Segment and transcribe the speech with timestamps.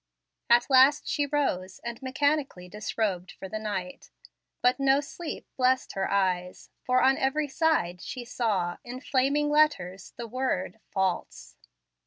[0.49, 4.09] At last she rose, and mechanically disrobed for the night:
[4.63, 10.13] but no sleep blessed her eyes, for, on every side, she saw, in flaming letters,
[10.17, 11.55] the word false.